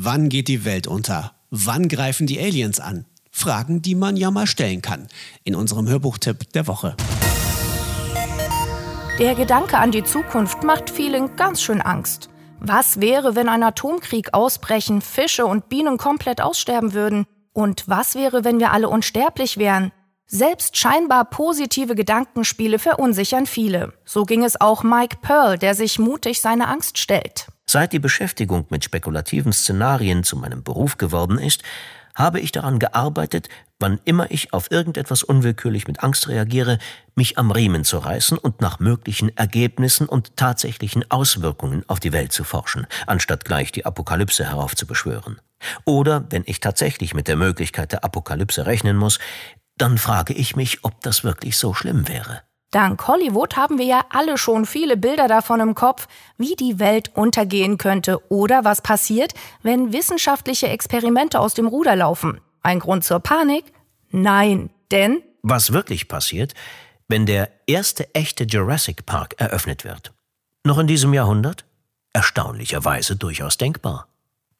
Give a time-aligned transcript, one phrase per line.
[0.00, 1.32] Wann geht die Welt unter?
[1.50, 3.04] Wann greifen die Aliens an?
[3.32, 5.08] Fragen, die man ja mal stellen kann.
[5.42, 6.94] In unserem Hörbuchtipp der Woche.
[9.18, 12.30] Der Gedanke an die Zukunft macht vielen ganz schön Angst.
[12.60, 17.26] Was wäre, wenn ein Atomkrieg ausbrechen, Fische und Bienen komplett aussterben würden?
[17.52, 19.90] Und was wäre, wenn wir alle unsterblich wären?
[20.30, 23.94] Selbst scheinbar positive Gedankenspiele verunsichern viele.
[24.04, 27.46] So ging es auch Mike Pearl, der sich mutig seine Angst stellt.
[27.64, 31.62] Seit die Beschäftigung mit spekulativen Szenarien zu meinem Beruf geworden ist,
[32.14, 36.78] habe ich daran gearbeitet, wann immer ich auf irgendetwas unwillkürlich mit Angst reagiere,
[37.14, 42.32] mich am Riemen zu reißen und nach möglichen Ergebnissen und tatsächlichen Auswirkungen auf die Welt
[42.32, 45.40] zu forschen, anstatt gleich die Apokalypse heraufzubeschwören.
[45.84, 49.18] Oder, wenn ich tatsächlich mit der Möglichkeit der Apokalypse rechnen muss,
[49.78, 52.42] dann frage ich mich, ob das wirklich so schlimm wäre.
[52.70, 57.10] Dank Hollywood haben wir ja alle schon viele Bilder davon im Kopf, wie die Welt
[57.14, 62.40] untergehen könnte oder was passiert, wenn wissenschaftliche Experimente aus dem Ruder laufen.
[62.60, 63.72] Ein Grund zur Panik?
[64.10, 66.52] Nein, denn was wirklich passiert,
[67.08, 70.12] wenn der erste echte Jurassic Park eröffnet wird?
[70.64, 71.64] Noch in diesem Jahrhundert?
[72.12, 74.08] Erstaunlicherweise durchaus denkbar.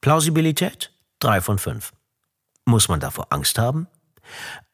[0.01, 0.91] Plausibilität?
[1.19, 1.91] Drei von fünf.
[2.65, 3.87] Muss man davor Angst haben?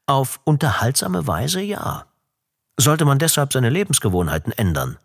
[0.08, 2.06] Auf unterhaltsame Weise ja.
[2.78, 4.98] Sollte man deshalb seine Lebensgewohnheiten ändern?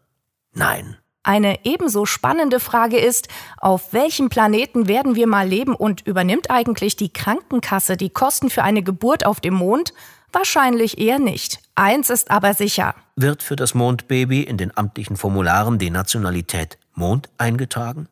[0.52, 0.96] Nein.
[1.22, 3.28] Eine ebenso spannende Frage ist,
[3.58, 8.62] auf welchem Planeten werden wir mal leben und übernimmt eigentlich die Krankenkasse die Kosten für
[8.62, 9.92] eine Geburt auf dem Mond?
[10.32, 11.60] Wahrscheinlich eher nicht.
[11.74, 12.94] Eins ist aber sicher.
[13.16, 18.08] Wird für das Mondbaby in den amtlichen Formularen die Nationalität Mond eingetragen?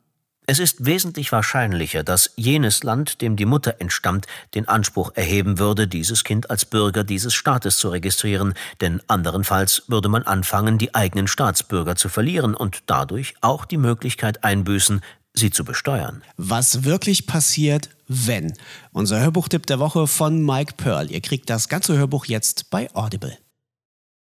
[0.50, 5.86] Es ist wesentlich wahrscheinlicher, dass jenes Land, dem die Mutter entstammt, den Anspruch erheben würde,
[5.86, 11.28] dieses Kind als Bürger dieses Staates zu registrieren, denn anderenfalls würde man anfangen, die eigenen
[11.28, 15.02] Staatsbürger zu verlieren und dadurch auch die Möglichkeit einbüßen,
[15.34, 16.22] sie zu besteuern.
[16.38, 18.54] Was wirklich passiert, wenn?
[18.91, 21.10] Unser Hörbuchtipp der Woche von Mike Pearl.
[21.10, 23.36] Ihr kriegt das ganze Hörbuch jetzt bei Audible.